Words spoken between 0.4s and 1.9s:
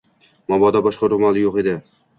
Momoda boshqa roʻmoli yoʻq edi.